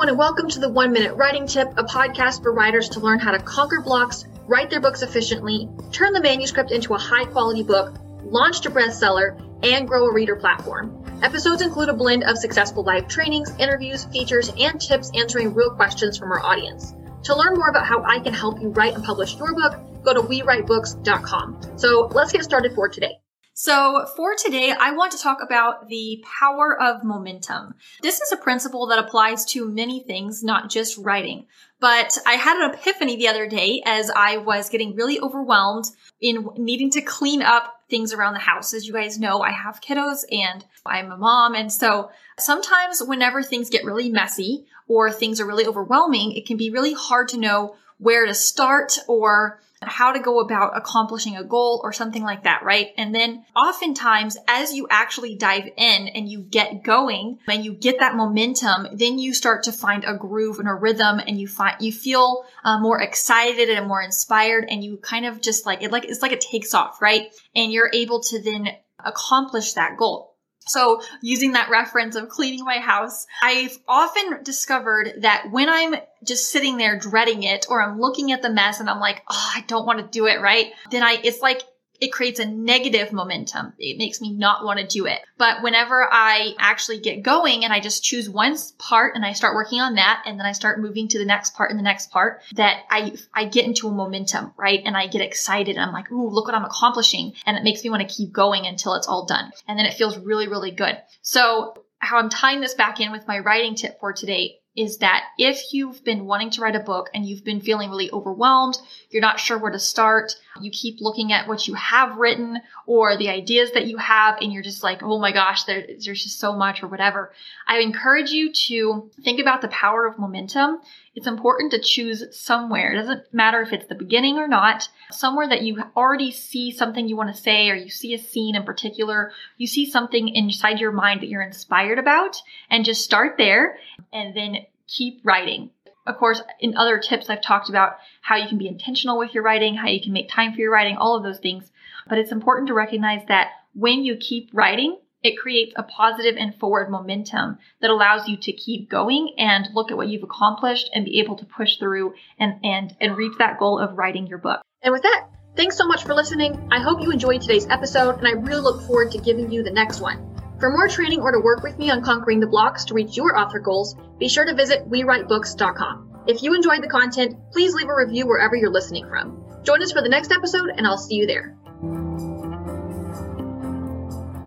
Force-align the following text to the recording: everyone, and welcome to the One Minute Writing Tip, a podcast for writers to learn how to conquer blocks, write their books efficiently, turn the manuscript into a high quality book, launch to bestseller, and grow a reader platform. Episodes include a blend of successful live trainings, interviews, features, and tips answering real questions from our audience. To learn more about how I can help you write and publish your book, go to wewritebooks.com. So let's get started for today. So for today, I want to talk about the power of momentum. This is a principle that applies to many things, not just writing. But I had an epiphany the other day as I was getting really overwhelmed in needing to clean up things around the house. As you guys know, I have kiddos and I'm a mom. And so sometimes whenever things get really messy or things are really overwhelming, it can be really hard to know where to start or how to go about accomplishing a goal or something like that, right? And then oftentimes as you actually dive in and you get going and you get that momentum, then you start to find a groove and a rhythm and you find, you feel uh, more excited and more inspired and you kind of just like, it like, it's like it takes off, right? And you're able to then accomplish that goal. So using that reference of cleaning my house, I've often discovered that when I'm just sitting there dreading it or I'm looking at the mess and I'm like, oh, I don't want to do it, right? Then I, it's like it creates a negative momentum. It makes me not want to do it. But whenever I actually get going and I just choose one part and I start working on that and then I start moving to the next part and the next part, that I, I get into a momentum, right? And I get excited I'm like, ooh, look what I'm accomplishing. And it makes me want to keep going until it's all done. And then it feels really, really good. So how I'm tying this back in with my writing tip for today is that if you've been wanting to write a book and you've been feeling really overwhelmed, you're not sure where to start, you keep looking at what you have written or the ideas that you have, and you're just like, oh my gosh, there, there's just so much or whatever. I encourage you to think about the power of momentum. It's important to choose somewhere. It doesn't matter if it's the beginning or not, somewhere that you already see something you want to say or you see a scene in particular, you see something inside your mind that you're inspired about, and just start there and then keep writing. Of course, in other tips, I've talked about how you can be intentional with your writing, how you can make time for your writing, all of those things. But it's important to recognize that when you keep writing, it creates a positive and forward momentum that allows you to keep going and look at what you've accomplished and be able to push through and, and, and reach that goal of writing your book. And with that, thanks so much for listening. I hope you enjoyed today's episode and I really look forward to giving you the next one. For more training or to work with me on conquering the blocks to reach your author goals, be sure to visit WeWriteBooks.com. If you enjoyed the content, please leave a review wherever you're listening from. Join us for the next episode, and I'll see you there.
everyone, 0.00 0.18
and 0.18 0.18
welcome 0.18 0.48
to 0.48 0.60
the 0.60 0.68
One 0.70 0.94
Minute 0.94 1.14
Writing 1.14 1.46
Tip, 1.46 1.68
a 1.76 1.84
podcast 1.84 2.42
for 2.42 2.54
writers 2.54 2.88
to 2.90 3.00
learn 3.00 3.18
how 3.18 3.32
to 3.32 3.38
conquer 3.38 3.82
blocks, 3.82 4.24
write 4.46 4.70
their 4.70 4.80
books 4.80 5.02
efficiently, 5.02 5.68
turn 5.92 6.14
the 6.14 6.22
manuscript 6.22 6.70
into 6.70 6.94
a 6.94 6.98
high 6.98 7.26
quality 7.26 7.62
book, 7.62 7.94
launch 8.22 8.62
to 8.62 8.70
bestseller, 8.70 9.38
and 9.62 9.86
grow 9.86 10.06
a 10.06 10.14
reader 10.14 10.36
platform. 10.36 11.04
Episodes 11.22 11.60
include 11.60 11.90
a 11.90 11.92
blend 11.92 12.24
of 12.24 12.38
successful 12.38 12.82
live 12.82 13.08
trainings, 13.08 13.54
interviews, 13.58 14.06
features, 14.06 14.50
and 14.58 14.80
tips 14.80 15.10
answering 15.14 15.52
real 15.52 15.70
questions 15.72 16.16
from 16.16 16.32
our 16.32 16.42
audience. 16.42 16.94
To 17.24 17.36
learn 17.36 17.56
more 17.56 17.68
about 17.68 17.84
how 17.84 18.02
I 18.02 18.20
can 18.20 18.32
help 18.32 18.58
you 18.58 18.70
write 18.70 18.94
and 18.94 19.04
publish 19.04 19.36
your 19.36 19.54
book, 19.54 19.78
go 20.02 20.14
to 20.14 20.22
wewritebooks.com. 20.22 21.76
So 21.76 22.08
let's 22.10 22.32
get 22.32 22.42
started 22.44 22.74
for 22.74 22.88
today. 22.88 23.18
So 23.62 24.06
for 24.16 24.34
today, 24.34 24.72
I 24.72 24.92
want 24.92 25.12
to 25.12 25.18
talk 25.18 25.42
about 25.42 25.90
the 25.90 26.24
power 26.24 26.80
of 26.80 27.04
momentum. 27.04 27.74
This 28.00 28.22
is 28.22 28.32
a 28.32 28.38
principle 28.38 28.86
that 28.86 28.98
applies 28.98 29.44
to 29.52 29.68
many 29.68 30.00
things, 30.00 30.42
not 30.42 30.70
just 30.70 30.96
writing. 30.96 31.44
But 31.78 32.16
I 32.26 32.36
had 32.36 32.56
an 32.56 32.70
epiphany 32.70 33.16
the 33.16 33.28
other 33.28 33.46
day 33.46 33.82
as 33.84 34.10
I 34.16 34.38
was 34.38 34.70
getting 34.70 34.96
really 34.96 35.20
overwhelmed 35.20 35.84
in 36.22 36.48
needing 36.56 36.88
to 36.92 37.02
clean 37.02 37.42
up 37.42 37.82
things 37.90 38.14
around 38.14 38.32
the 38.32 38.40
house. 38.40 38.72
As 38.72 38.86
you 38.86 38.94
guys 38.94 39.18
know, 39.18 39.42
I 39.42 39.50
have 39.50 39.82
kiddos 39.82 40.24
and 40.32 40.64
I'm 40.86 41.12
a 41.12 41.18
mom. 41.18 41.54
And 41.54 41.70
so 41.70 42.10
sometimes 42.38 43.02
whenever 43.02 43.42
things 43.42 43.68
get 43.68 43.84
really 43.84 44.08
messy 44.08 44.64
or 44.88 45.12
things 45.12 45.38
are 45.38 45.46
really 45.46 45.66
overwhelming, 45.66 46.32
it 46.32 46.46
can 46.46 46.56
be 46.56 46.70
really 46.70 46.94
hard 46.94 47.28
to 47.28 47.36
know 47.36 47.76
where 48.00 48.26
to 48.26 48.34
start 48.34 48.98
or 49.06 49.60
how 49.82 50.12
to 50.12 50.20
go 50.20 50.40
about 50.40 50.76
accomplishing 50.76 51.36
a 51.36 51.44
goal 51.44 51.80
or 51.82 51.92
something 51.92 52.22
like 52.22 52.42
that, 52.42 52.62
right? 52.62 52.88
And 52.98 53.14
then 53.14 53.44
oftentimes 53.56 54.36
as 54.46 54.74
you 54.74 54.86
actually 54.90 55.36
dive 55.36 55.68
in 55.76 56.08
and 56.08 56.28
you 56.28 56.40
get 56.40 56.82
going 56.82 57.38
and 57.48 57.64
you 57.64 57.72
get 57.72 58.00
that 58.00 58.14
momentum, 58.14 58.88
then 58.92 59.18
you 59.18 59.32
start 59.32 59.62
to 59.64 59.72
find 59.72 60.04
a 60.04 60.14
groove 60.14 60.58
and 60.58 60.68
a 60.68 60.74
rhythm 60.74 61.18
and 61.18 61.40
you 61.40 61.48
find, 61.48 61.76
you 61.80 61.92
feel 61.92 62.44
uh, 62.62 62.78
more 62.78 63.00
excited 63.00 63.70
and 63.70 63.88
more 63.88 64.02
inspired 64.02 64.66
and 64.68 64.84
you 64.84 64.98
kind 64.98 65.24
of 65.24 65.40
just 65.40 65.64
like, 65.64 65.82
it 65.82 65.90
like, 65.90 66.04
it's 66.04 66.20
like 66.20 66.32
it 66.32 66.42
takes 66.42 66.74
off, 66.74 67.00
right? 67.00 67.28
And 67.54 67.72
you're 67.72 67.90
able 67.92 68.20
to 68.24 68.42
then 68.42 68.68
accomplish 69.02 69.74
that 69.74 69.96
goal. 69.96 70.29
So 70.66 71.02
using 71.22 71.52
that 71.52 71.70
reference 71.70 72.16
of 72.16 72.28
cleaning 72.28 72.64
my 72.64 72.78
house, 72.78 73.26
I've 73.42 73.78
often 73.88 74.42
discovered 74.42 75.14
that 75.22 75.50
when 75.50 75.68
I'm 75.68 75.96
just 76.24 76.50
sitting 76.50 76.76
there 76.76 76.98
dreading 76.98 77.42
it 77.42 77.66
or 77.68 77.82
I'm 77.82 78.00
looking 78.00 78.30
at 78.30 78.42
the 78.42 78.50
mess 78.50 78.78
and 78.78 78.88
I'm 78.88 79.00
like, 79.00 79.22
oh, 79.28 79.50
I 79.54 79.64
don't 79.66 79.86
want 79.86 79.98
to 79.98 80.06
do 80.06 80.26
it, 80.26 80.40
right? 80.40 80.72
Then 80.90 81.02
I, 81.02 81.18
it's 81.24 81.40
like 81.40 81.62
it 82.00 82.12
creates 82.12 82.40
a 82.40 82.46
negative 82.46 83.12
momentum. 83.12 83.72
It 83.78 83.98
makes 83.98 84.20
me 84.20 84.32
not 84.32 84.64
want 84.64 84.78
to 84.78 84.86
do 84.86 85.06
it. 85.06 85.20
But 85.36 85.62
whenever 85.62 86.08
I 86.10 86.54
actually 86.58 87.00
get 87.00 87.22
going 87.22 87.64
and 87.64 87.72
I 87.72 87.80
just 87.80 88.04
choose 88.04 88.28
one 88.28 88.56
part 88.78 89.14
and 89.16 89.24
I 89.24 89.32
start 89.32 89.54
working 89.54 89.80
on 89.80 89.96
that 89.96 90.22
and 90.26 90.38
then 90.38 90.46
I 90.46 90.52
start 90.52 90.80
moving 90.80 91.08
to 91.08 91.18
the 91.18 91.24
next 91.24 91.54
part 91.54 91.70
and 91.70 91.78
the 91.78 91.84
next 91.84 92.10
part, 92.10 92.42
that 92.54 92.84
I, 92.90 93.14
I 93.34 93.44
get 93.44 93.64
into 93.64 93.88
a 93.88 93.92
momentum, 93.92 94.52
right? 94.56 94.80
And 94.84 94.96
I 94.96 95.06
get 95.06 95.20
excited 95.20 95.76
I'm 95.80 95.92
like, 95.92 96.10
ooh, 96.12 96.28
look 96.28 96.46
what 96.46 96.54
I'm 96.54 96.64
accomplishing. 96.64 97.32
And 97.46 97.56
it 97.56 97.64
makes 97.64 97.82
me 97.82 97.90
want 97.90 98.06
to 98.06 98.14
keep 98.14 98.32
going 98.32 98.66
until 98.66 98.94
it's 98.94 99.08
all 99.08 99.26
done. 99.26 99.50
And 99.66 99.78
then 99.78 99.86
it 99.86 99.94
feels 99.94 100.18
really, 100.18 100.48
really 100.48 100.70
good. 100.70 100.98
So 101.22 101.74
how 101.98 102.18
I'm 102.18 102.30
tying 102.30 102.60
this 102.60 102.74
back 102.74 103.00
in 103.00 103.12
with 103.12 103.26
my 103.26 103.38
writing 103.38 103.74
tip 103.74 103.98
for 104.00 104.12
today 104.12 104.60
is 104.76 104.98
that 104.98 105.24
if 105.36 105.72
you've 105.72 106.02
been 106.04 106.26
wanting 106.26 106.50
to 106.50 106.60
write 106.60 106.76
a 106.76 106.80
book 106.80 107.10
and 107.12 107.26
you've 107.26 107.44
been 107.44 107.60
feeling 107.60 107.90
really 107.90 108.10
overwhelmed, 108.10 108.78
you're 109.10 109.20
not 109.20 109.40
sure 109.40 109.58
where 109.58 109.72
to 109.72 109.78
start, 109.78 110.36
you 110.60 110.70
keep 110.70 111.00
looking 111.00 111.32
at 111.32 111.48
what 111.48 111.66
you 111.66 111.74
have 111.74 112.16
written 112.16 112.60
or 112.86 113.16
the 113.16 113.28
ideas 113.28 113.72
that 113.72 113.86
you 113.86 113.96
have, 113.96 114.38
and 114.40 114.52
you're 114.52 114.62
just 114.62 114.82
like, 114.82 115.02
oh 115.02 115.18
my 115.18 115.32
gosh, 115.32 115.64
there, 115.64 115.84
there's 115.86 116.22
just 116.22 116.38
so 116.38 116.54
much 116.54 116.82
or 116.82 116.88
whatever. 116.88 117.32
I 117.66 117.78
encourage 117.78 118.30
you 118.30 118.52
to 118.52 119.10
think 119.22 119.40
about 119.40 119.62
the 119.62 119.68
power 119.68 120.06
of 120.06 120.18
momentum. 120.18 120.78
It's 121.14 121.26
important 121.26 121.72
to 121.72 121.80
choose 121.80 122.24
somewhere. 122.30 122.92
It 122.92 122.96
doesn't 122.96 123.34
matter 123.34 123.60
if 123.62 123.72
it's 123.72 123.86
the 123.86 123.94
beginning 123.94 124.38
or 124.38 124.46
not, 124.46 124.88
somewhere 125.10 125.48
that 125.48 125.62
you 125.62 125.82
already 125.96 126.30
see 126.30 126.70
something 126.70 127.08
you 127.08 127.16
want 127.16 127.34
to 127.34 127.42
say 127.42 127.68
or 127.68 127.74
you 127.74 127.90
see 127.90 128.14
a 128.14 128.18
scene 128.18 128.54
in 128.54 128.62
particular, 128.62 129.32
you 129.56 129.66
see 129.66 129.90
something 129.90 130.28
inside 130.28 130.78
your 130.78 130.92
mind 130.92 131.22
that 131.22 131.28
you're 131.28 131.42
inspired 131.42 131.98
about, 131.98 132.40
and 132.70 132.84
just 132.84 133.04
start 133.04 133.36
there 133.38 133.78
and 134.12 134.36
then 134.36 134.58
keep 134.86 135.20
writing. 135.24 135.70
Of 136.06 136.16
course, 136.16 136.42
in 136.58 136.76
other 136.76 136.98
tips, 136.98 137.28
I've 137.28 137.42
talked 137.42 137.68
about 137.68 137.96
how 138.22 138.36
you 138.36 138.48
can 138.48 138.58
be 138.58 138.68
intentional 138.68 139.18
with 139.18 139.34
your 139.34 139.42
writing, 139.42 139.76
how 139.76 139.88
you 139.88 140.00
can 140.00 140.12
make 140.12 140.28
time 140.30 140.52
for 140.52 140.60
your 140.60 140.72
writing, 140.72 140.96
all 140.96 141.16
of 141.16 141.22
those 141.22 141.38
things. 141.38 141.70
But 142.08 142.18
it's 142.18 142.32
important 142.32 142.68
to 142.68 142.74
recognize 142.74 143.26
that 143.28 143.50
when 143.74 144.04
you 144.04 144.16
keep 144.16 144.50
writing, 144.52 144.98
it 145.22 145.38
creates 145.38 145.74
a 145.76 145.82
positive 145.82 146.36
and 146.38 146.54
forward 146.54 146.90
momentum 146.90 147.58
that 147.80 147.90
allows 147.90 148.26
you 148.26 148.38
to 148.38 148.52
keep 148.52 148.88
going 148.88 149.34
and 149.36 149.68
look 149.74 149.90
at 149.90 149.96
what 149.96 150.08
you've 150.08 150.22
accomplished 150.22 150.88
and 150.94 151.04
be 151.04 151.20
able 151.20 151.36
to 151.36 151.44
push 151.44 151.76
through 151.76 152.14
and, 152.38 152.54
and, 152.64 152.96
and 153.00 153.16
reach 153.16 153.36
that 153.38 153.58
goal 153.58 153.78
of 153.78 153.98
writing 153.98 154.26
your 154.26 154.38
book. 154.38 154.62
And 154.82 154.92
with 154.92 155.02
that, 155.02 155.26
thanks 155.56 155.76
so 155.76 155.86
much 155.86 156.04
for 156.04 156.14
listening. 156.14 156.68
I 156.72 156.80
hope 156.80 157.02
you 157.02 157.10
enjoyed 157.10 157.42
today's 157.42 157.66
episode 157.68 158.16
and 158.16 158.26
I 158.26 158.32
really 158.32 158.62
look 158.62 158.82
forward 158.86 159.12
to 159.12 159.18
giving 159.18 159.52
you 159.52 159.62
the 159.62 159.70
next 159.70 160.00
one. 160.00 160.29
For 160.60 160.68
more 160.68 160.88
training 160.88 161.22
or 161.22 161.32
to 161.32 161.40
work 161.40 161.62
with 161.62 161.78
me 161.78 161.90
on 161.90 162.04
conquering 162.04 162.38
the 162.38 162.46
blocks 162.46 162.84
to 162.86 162.94
reach 162.94 163.16
your 163.16 163.36
author 163.38 163.58
goals, 163.58 163.96
be 164.18 164.28
sure 164.28 164.44
to 164.44 164.54
visit 164.54 164.90
WeWriteBooks.com. 164.90 166.24
If 166.26 166.42
you 166.42 166.54
enjoyed 166.54 166.82
the 166.82 166.88
content, 166.88 167.34
please 167.50 167.72
leave 167.72 167.88
a 167.88 167.96
review 167.96 168.26
wherever 168.26 168.54
you're 168.54 168.70
listening 168.70 169.08
from. 169.08 169.42
Join 169.64 169.82
us 169.82 169.92
for 169.92 170.02
the 170.02 170.10
next 170.10 170.30
episode, 170.30 170.68
and 170.76 170.86
I'll 170.86 170.98
see 170.98 171.14
you 171.14 171.26
there. 171.26 171.56